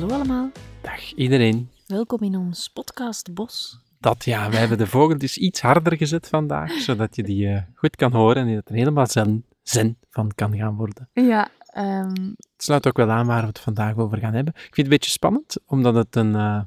Hallo 0.00 0.14
allemaal, 0.14 0.50
Dag 0.80 1.12
iedereen. 1.12 1.70
welkom 1.86 2.22
in 2.22 2.36
ons 2.36 2.68
podcast 2.68 3.34
Bos. 3.34 3.78
Dat 3.98 4.24
ja, 4.24 4.50
we 4.50 4.56
hebben 4.56 4.78
de 4.78 4.86
vogel 4.86 5.18
dus 5.18 5.38
iets 5.38 5.60
harder 5.60 5.96
gezet 5.96 6.28
vandaag, 6.28 6.72
zodat 6.72 7.16
je 7.16 7.22
die 7.22 7.48
eh, 7.48 7.62
goed 7.74 7.96
kan 7.96 8.12
horen 8.12 8.48
en 8.48 8.54
dat 8.54 8.68
er 8.68 8.74
helemaal 8.74 9.06
zen, 9.06 9.44
zen 9.62 9.98
van 10.10 10.30
kan 10.34 10.56
gaan 10.56 10.76
worden. 10.76 11.08
Ja, 11.12 11.48
ehm, 11.66 12.12
Het 12.26 12.62
sluit 12.64 12.86
ook 12.86 12.96
wel 12.96 13.10
aan 13.10 13.26
waar 13.26 13.40
we 13.40 13.46
het 13.46 13.58
vandaag 13.58 13.96
over 13.96 14.18
gaan 14.18 14.34
hebben. 14.34 14.54
Ik 14.54 14.60
vind 14.60 14.76
het 14.76 14.84
een 14.84 14.92
beetje 14.92 15.10
spannend, 15.10 15.56
omdat 15.66 15.94
het 15.94 16.16
een, 16.16 16.34
eh, 16.34 16.62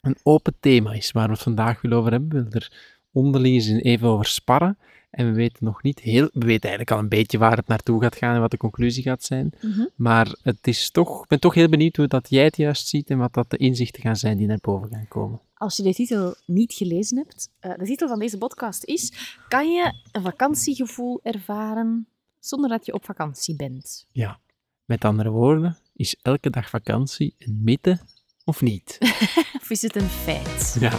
een 0.00 0.16
open 0.22 0.54
thema 0.60 0.92
is 0.92 1.10
waar 1.10 1.26
we 1.26 1.32
het 1.32 1.42
vandaag 1.42 1.80
willen 1.80 1.98
over 1.98 2.10
hebben. 2.10 2.28
We 2.28 2.34
willen 2.34 2.52
er 2.52 2.93
onderling 3.14 3.82
even 3.82 4.08
over 4.08 4.26
sparren. 4.26 4.78
En 5.10 5.26
we 5.26 5.32
weten 5.32 5.64
nog 5.64 5.82
niet 5.82 6.00
heel... 6.00 6.28
We 6.32 6.46
weten 6.46 6.68
eigenlijk 6.68 6.90
al 6.90 6.98
een 6.98 7.08
beetje 7.08 7.38
waar 7.38 7.56
het 7.56 7.66
naartoe 7.66 8.02
gaat 8.02 8.16
gaan 8.16 8.34
en 8.34 8.40
wat 8.40 8.50
de 8.50 8.56
conclusie 8.56 9.02
gaat 9.02 9.24
zijn. 9.24 9.52
mhm. 9.60 9.84
Maar 9.94 10.34
het 10.42 10.66
is 10.66 10.90
toch, 10.90 11.22
ik 11.22 11.28
ben 11.28 11.40
toch 11.40 11.54
heel 11.54 11.68
benieuwd 11.68 11.96
hoe 11.96 12.06
dat 12.06 12.30
jij 12.30 12.44
het 12.44 12.56
juist 12.56 12.88
ziet 12.88 13.10
en 13.10 13.18
wat 13.18 13.34
dat 13.34 13.50
de 13.50 13.56
inzichten 13.56 14.02
gaan 14.02 14.16
zijn 14.16 14.36
die 14.36 14.46
naar 14.46 14.58
boven 14.60 14.88
gaan 14.90 15.08
komen. 15.08 15.40
Als 15.54 15.76
je 15.76 15.82
de 15.82 15.94
titel 15.94 16.34
niet 16.46 16.72
gelezen 16.72 17.16
hebt, 17.16 17.50
eh, 17.60 17.74
de 17.78 17.84
titel 17.84 18.08
van 18.08 18.18
deze 18.18 18.38
podcast 18.38 18.84
is: 18.84 19.12
Kan 19.48 19.72
je 19.72 19.92
een 20.12 20.22
vakantiegevoel 20.22 21.20
ervaren 21.22 22.06
zonder 22.40 22.70
dat 22.70 22.86
je 22.86 22.94
op 22.94 23.04
vakantie 23.04 23.56
bent? 23.56 24.06
Ja, 24.12 24.38
met 24.84 25.04
andere 25.04 25.30
woorden, 25.30 25.78
is 25.96 26.16
elke 26.22 26.50
dag 26.50 26.70
vakantie 26.70 27.34
een 27.38 27.60
mythe 27.62 28.00
of 28.44 28.60
niet? 28.60 28.98
Of 29.60 29.70
is 29.70 29.82
het 29.82 29.96
een 29.96 30.08
feit? 30.08 30.76
Ja, 30.80 30.98